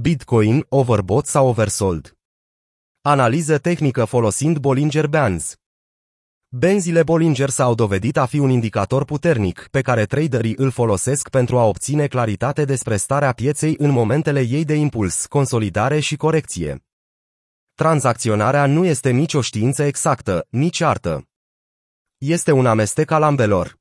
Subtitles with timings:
[0.00, 2.16] Bitcoin, overbought sau oversold.
[3.00, 5.56] Analiză tehnică folosind Bollinger Bands.
[6.48, 11.58] Benzile Bollinger s-au dovedit a fi un indicator puternic pe care traderii îl folosesc pentru
[11.58, 16.84] a obține claritate despre starea pieței în momentele ei de impuls, consolidare și corecție.
[17.74, 21.28] Tranzacționarea nu este nici o știință exactă, nici artă.
[22.18, 23.78] Este un amestec al ambelor.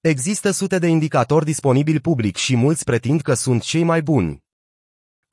[0.00, 4.41] Există sute de indicatori disponibili public și mulți pretind că sunt cei mai buni.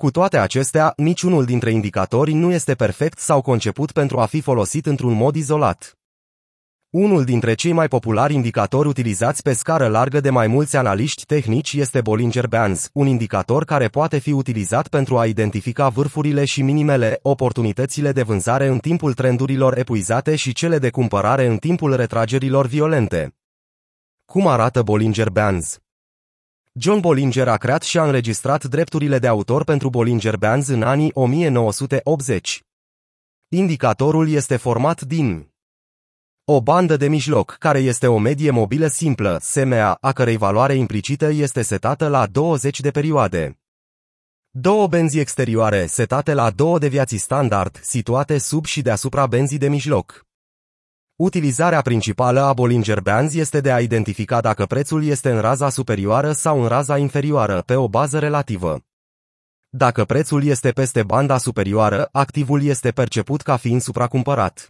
[0.04, 4.86] Cu toate acestea, niciunul dintre indicatori nu este perfect sau conceput pentru a fi folosit
[4.86, 5.98] într-un mod izolat.
[6.90, 11.74] Unul dintre cei mai populari indicatori utilizați pe scară largă de mai mulți analiști tehnici
[11.74, 17.20] este Bollinger Bands, un indicator care poate fi utilizat pentru a identifica vârfurile și minimele,
[17.22, 23.36] oportunitățile de vânzare în timpul trendurilor epuizate și cele de cumpărare în timpul retragerilor violente.
[24.26, 25.80] Cum arată Bollinger Bands?
[26.82, 31.12] John Bollinger a creat și a înregistrat drepturile de autor pentru Bollinger Bands în anii
[31.14, 32.64] 1980.
[33.48, 35.52] Indicatorul este format din
[36.46, 41.30] o bandă de mijloc, care este o medie mobilă simplă, SMA, a cărei valoare implicită
[41.30, 43.60] este setată la 20 de perioade.
[44.50, 50.29] Două benzi exterioare, setate la două deviații standard, situate sub și deasupra benzii de mijloc.
[51.20, 56.32] Utilizarea principală a Bollinger Bands este de a identifica dacă prețul este în raza superioară
[56.32, 58.80] sau în raza inferioară, pe o bază relativă.
[59.70, 64.68] Dacă prețul este peste banda superioară, activul este perceput ca fiind supracumpărat.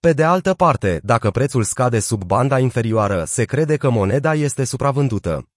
[0.00, 4.64] Pe de altă parte, dacă prețul scade sub banda inferioară, se crede că moneda este
[4.64, 5.51] supravândută.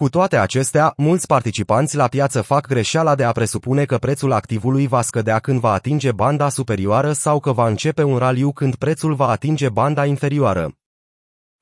[0.00, 4.86] Cu toate acestea, mulți participanți la piață fac greșeala de a presupune că prețul activului
[4.86, 9.14] va scădea când va atinge banda superioară sau că va începe un raliu când prețul
[9.14, 10.72] va atinge banda inferioară.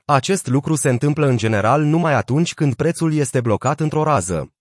[0.05, 4.54] Acest lucru se întâmplă în general numai atunci când prețul este blocat într-o rază.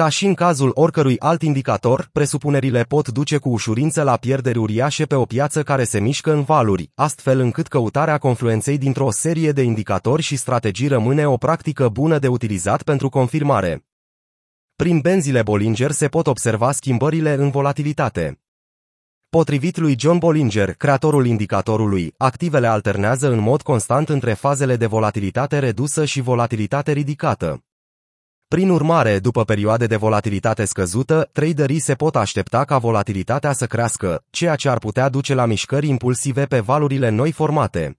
[0.00, 5.04] Ca și în cazul oricărui alt indicator, presupunerile pot duce cu ușurință la pierderi uriașe
[5.04, 9.62] pe o piață care se mișcă în valuri, astfel încât căutarea confluenței dintr-o serie de
[9.62, 13.84] indicatori și strategii rămâne o practică bună de utilizat pentru confirmare.
[14.76, 18.40] Prin benzile Bollinger se pot observa schimbările în volatilitate.
[19.28, 25.58] Potrivit lui John Bollinger, creatorul indicatorului, activele alternează în mod constant între fazele de volatilitate
[25.58, 27.63] redusă și volatilitate ridicată.
[28.48, 34.24] Prin urmare, după perioade de volatilitate scăzută, traderii se pot aștepta ca volatilitatea să crească,
[34.30, 37.98] ceea ce ar putea duce la mișcări impulsive pe valurile noi formate.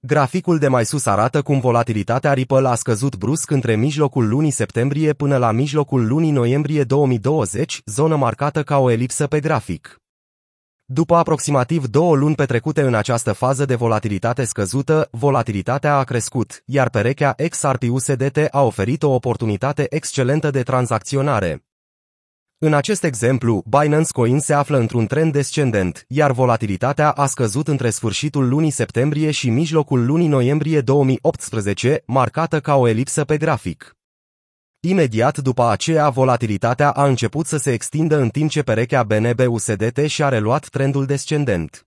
[0.00, 5.12] Graficul de mai sus arată cum volatilitatea Ripple a scăzut brusc între mijlocul lunii septembrie
[5.12, 10.01] până la mijlocul lunii noiembrie 2020, zonă marcată ca o elipsă pe grafic.
[10.94, 16.90] După aproximativ două luni petrecute în această fază de volatilitate scăzută, volatilitatea a crescut, iar
[16.90, 21.64] perechea XRP-USDT a oferit o oportunitate excelentă de tranzacționare.
[22.58, 27.90] În acest exemplu, Binance Coin se află într-un trend descendent, iar volatilitatea a scăzut între
[27.90, 33.96] sfârșitul lunii septembrie și mijlocul lunii noiembrie 2018, marcată ca o elipsă pe grafic.
[34.84, 40.28] Imediat după aceea, volatilitatea a început să se extindă în timp ce perechea BNB-USDT și-a
[40.28, 41.86] reluat trendul descendent.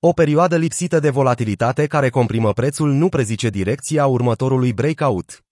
[0.00, 5.44] O perioadă lipsită de volatilitate care comprimă prețul nu prezice direcția următorului breakout.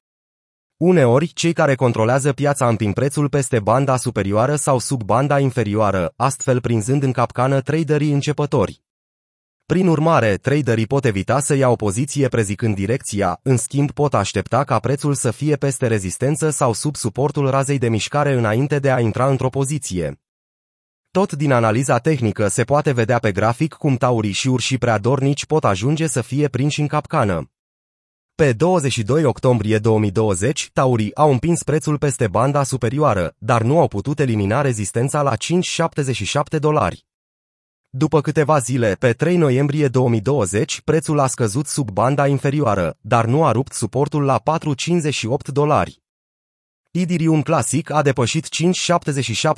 [0.76, 6.60] Uneori, cei care controlează piața împing prețul peste banda superioară sau sub banda inferioară, astfel
[6.60, 8.82] prinzând în capcană traderii începători.
[9.72, 14.64] Prin urmare, traderii pot evita să ia o poziție prezicând direcția, în schimb pot aștepta
[14.64, 19.00] ca prețul să fie peste rezistență sau sub suportul razei de mișcare înainte de a
[19.00, 20.20] intra într-o poziție.
[21.10, 25.46] Tot din analiza tehnică se poate vedea pe grafic cum taurii și urșii prea dornici
[25.46, 27.50] pot ajunge să fie prinși în capcană.
[28.34, 34.18] Pe 22 octombrie 2020, taurii au împins prețul peste banda superioară, dar nu au putut
[34.18, 37.10] elimina rezistența la 5,77 dolari.
[37.94, 43.44] După câteva zile, pe 3 noiembrie 2020, prețul a scăzut sub banda inferioară, dar nu
[43.44, 46.02] a rupt suportul la 4,58 dolari.
[46.90, 48.46] Idirium Classic a depășit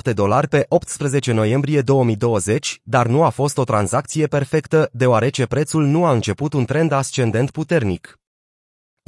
[0.09, 5.85] 5,77 dolari pe 18 noiembrie 2020, dar nu a fost o tranzacție perfectă, deoarece prețul
[5.85, 8.19] nu a început un trend ascendent puternic.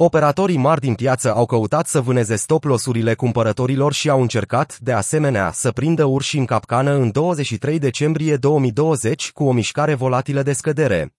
[0.00, 5.50] Operatorii mari din piață au căutat să vâneze stop-losurile cumpărătorilor și au încercat, de asemenea,
[5.52, 11.14] să prindă urși în capcană în 23 decembrie 2020 cu o mișcare volatilă de scădere.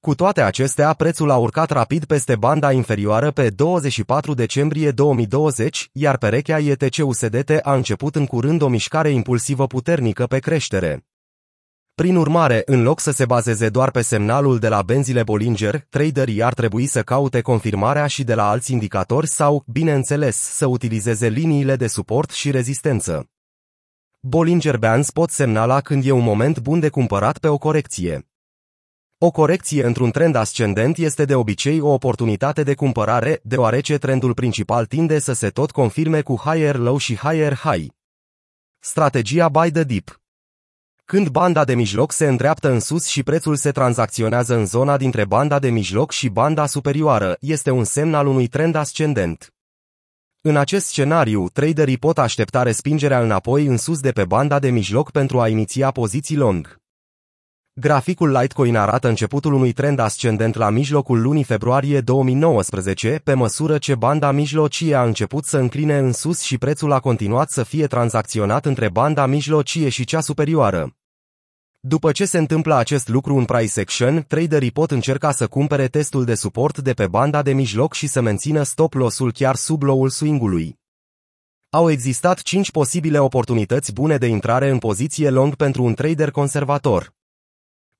[0.00, 6.18] Cu toate acestea, prețul a urcat rapid peste banda inferioară pe 24 decembrie 2020, iar
[6.18, 11.04] perechea ETC-USDT a început în curând o mișcare impulsivă puternică pe creștere.
[12.02, 16.42] Prin urmare, în loc să se bazeze doar pe semnalul de la benzile Bollinger, traderii
[16.42, 21.76] ar trebui să caute confirmarea și de la alți indicatori sau, bineînțeles, să utilizeze liniile
[21.76, 23.30] de suport și rezistență.
[24.20, 28.28] Bollinger Bands pot semnala când e un moment bun de cumpărat pe o corecție.
[29.18, 34.86] O corecție într-un trend ascendent este de obicei o oportunitate de cumpărare, deoarece trendul principal
[34.86, 37.86] tinde să se tot confirme cu higher low și higher high.
[38.78, 40.21] Strategia buy the dip
[41.04, 45.24] când banda de mijloc se îndreaptă în sus și prețul se tranzacționează în zona dintre
[45.24, 49.54] banda de mijloc și banda superioară, este un semn al unui trend ascendent.
[50.40, 55.10] În acest scenariu, traderii pot aștepta respingerea înapoi în sus de pe banda de mijloc
[55.10, 56.81] pentru a iniția poziții long.
[57.74, 63.94] Graficul Litecoin arată începutul unui trend ascendent la mijlocul lunii februarie 2019, pe măsură ce
[63.94, 68.66] banda mijlocie a început să încline în sus și prețul a continuat să fie tranzacționat
[68.66, 70.96] între banda mijlocie și cea superioară.
[71.80, 76.24] După ce se întâmplă acest lucru în price action, traderii pot încerca să cumpere testul
[76.24, 80.08] de suport de pe banda de mijloc și să mențină stop loss-ul chiar sub low-ul
[80.08, 80.78] swing-ului.
[81.70, 87.20] Au existat 5 posibile oportunități bune de intrare în poziție long pentru un trader conservator.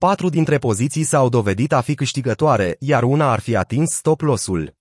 [0.08, 4.74] Patru dintre poziții s-au dovedit a fi câștigătoare, iar una ar fi atins stop loss-ul.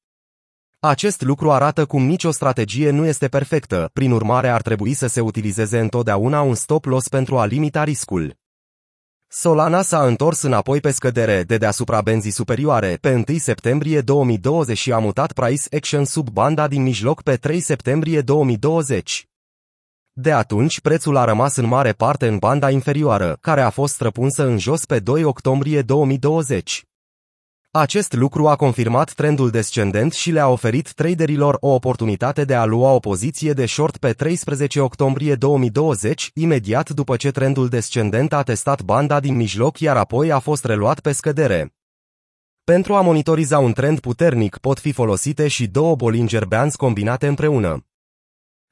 [0.80, 5.22] Acest lucru arată cum nicio strategie nu este perfectă, prin urmare ar trebui să se
[5.22, 8.36] utilizeze întotdeauna un stop loss pentru a limita riscul.
[9.28, 14.92] Solana s-a întors înapoi pe scădere de deasupra benzii superioare pe 1 septembrie 2020 și
[14.92, 19.31] a mutat price action sub banda din mijloc pe 3 septembrie 2020.
[20.14, 24.46] De atunci, prețul a rămas în mare parte în banda inferioară, care a fost străpunsă
[24.46, 26.84] în jos pe 2 octombrie 2020.
[27.72, 32.92] Acest lucru a confirmat trendul descendent și le-a oferit traderilor o oportunitate de a lua
[32.92, 38.82] o poziție de short pe 13 octombrie 2020, imediat după ce trendul descendent a testat
[38.82, 41.74] banda din mijloc iar apoi a fost reluat pe scădere.
[42.64, 47.86] Pentru a monitoriza un trend puternic pot fi folosite și două Bollinger Bands combinate împreună.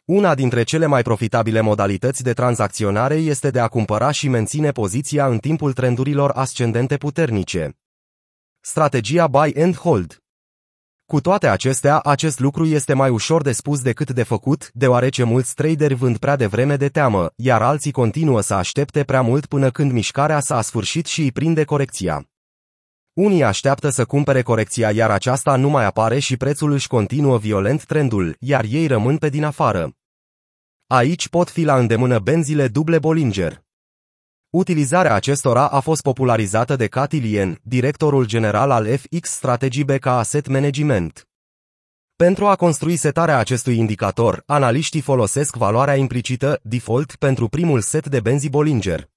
[0.10, 5.28] Una dintre cele mai profitabile modalități de tranzacționare este de a cumpăra și menține poziția
[5.28, 7.78] în timpul trendurilor ascendente puternice.
[8.60, 10.18] Strategia buy and hold.
[11.06, 15.54] Cu toate acestea, acest lucru este mai ușor de spus decât de făcut, deoarece mulți
[15.54, 19.92] traderi vând prea devreme de teamă, iar alții continuă să aștepte prea mult până când
[19.92, 22.30] mișcarea s-a sfârșit și îi prinde corecția.
[23.14, 27.86] Unii așteaptă să cumpere corecția, iar aceasta nu mai apare și prețul își continuă violent
[27.86, 29.94] trendul, iar ei rămân pe din afară.
[30.92, 33.64] Aici pot fi la îndemână benzile duble Bollinger.
[34.50, 40.48] Utilizarea acestora a fost popularizată de Cathy Lien, directorul general al FX Strategy BK Asset
[40.48, 41.28] Management.
[42.16, 48.20] Pentru a construi setarea acestui indicator, analiștii folosesc valoarea implicită, default, pentru primul set de
[48.20, 49.10] benzi Bollinger.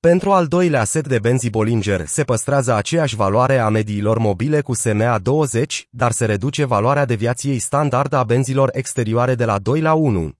[0.00, 4.74] Pentru al doilea set de benzi Bollinger se păstrează aceeași valoare a mediilor mobile cu
[4.74, 9.94] SMA 20, dar se reduce valoarea deviației standard a benzilor exterioare de la 2 la
[9.94, 10.37] 1.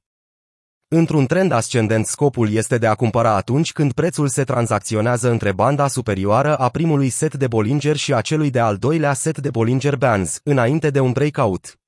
[0.91, 5.89] Într-un trend ascendent scopul este de a cumpăra atunci când prețul se tranzacționează între banda
[5.89, 9.97] superioară a primului set de Bollinger și a celui de al doilea set de Bollinger
[9.97, 11.79] Bands, înainte de un breakout.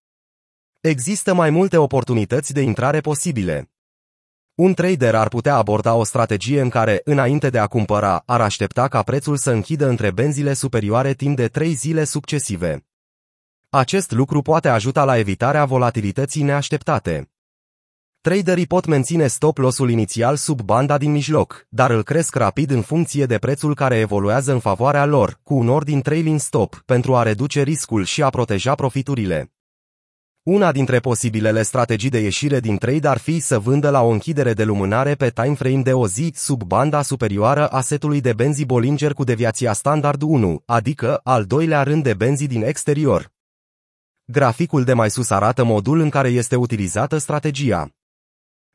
[0.80, 3.70] Există mai multe oportunități de intrare posibile.
[4.54, 8.88] Un trader ar putea aborda o strategie în care, înainte de a cumpăra, ar aștepta
[8.88, 12.86] ca prețul să închidă între benzile superioare timp de 3 zile succesive.
[13.68, 17.30] Acest lucru poate ajuta la evitarea volatilității neașteptate.
[18.22, 22.82] Traderii pot menține stop loss-ul inițial sub banda din mijloc, dar îl cresc rapid în
[22.82, 27.22] funcție de prețul care evoluează în favoarea lor, cu un ordin trailing stop, pentru a
[27.22, 29.52] reduce riscul și a proteja profiturile.
[30.42, 34.52] Una dintre posibilele strategii de ieșire din trade ar fi să vândă la o închidere
[34.52, 39.12] de lumânare pe timeframe de o zi sub banda superioară a setului de benzi Bollinger
[39.12, 43.32] cu deviația standard 1, adică al doilea rând de benzi din exterior.
[44.24, 47.90] Graficul de mai sus arată modul în care este utilizată strategia.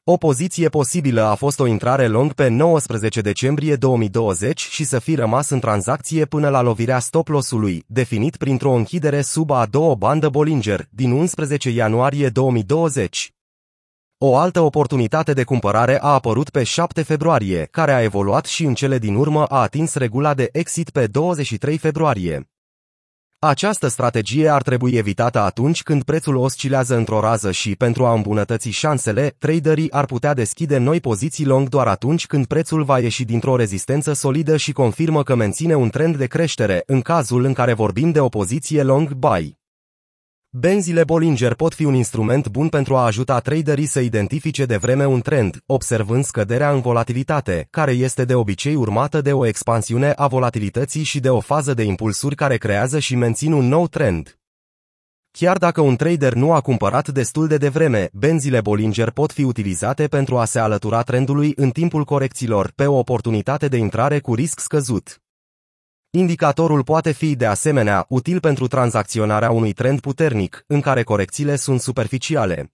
[0.07, 5.15] O poziție posibilă a fost o intrare long pe 19 decembrie 2020 și să fi
[5.15, 10.29] rămas în tranzacție până la lovirea stop loss-ului, definit printr-o închidere sub a doua bandă
[10.29, 13.33] Bollinger, din 11 ianuarie 2020.
[14.17, 18.73] O altă oportunitate de cumpărare a apărut pe 7 februarie, care a evoluat și în
[18.73, 22.54] cele din urmă a atins regula de exit pe 23 februarie.
[23.39, 28.69] Această strategie ar trebui evitată atunci când prețul oscilează într-o rază și, pentru a îmbunătăți
[28.69, 33.55] șansele, traderii ar putea deschide noi poziții long doar atunci când prețul va ieși dintr-o
[33.55, 38.11] rezistență solidă și confirmă că menține un trend de creștere, în cazul în care vorbim
[38.11, 39.64] de o poziție long buy.
[40.57, 45.05] Benzile Bollinger pot fi un instrument bun pentru a ajuta traderii să identifice de vreme
[45.05, 50.27] un trend, observând scăderea în volatilitate, care este de obicei urmată de o expansiune a
[50.27, 54.39] volatilității și de o fază de impulsuri care creează și mențin un nou trend.
[55.31, 60.07] Chiar dacă un trader nu a cumpărat destul de devreme, benzile Bollinger pot fi utilizate
[60.07, 64.59] pentru a se alătura trendului în timpul corecțiilor pe o oportunitate de intrare cu risc
[64.59, 65.24] scăzut.
[66.17, 71.81] Indicatorul poate fi, de asemenea, util pentru tranzacționarea unui trend puternic, în care corecțiile sunt
[71.81, 72.73] superficiale.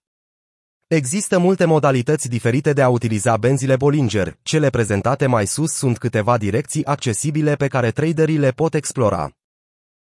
[0.87, 6.37] Există multe modalități diferite de a utiliza benzile Bollinger, cele prezentate mai sus sunt câteva
[6.37, 9.40] direcții accesibile pe care traderii le pot explora.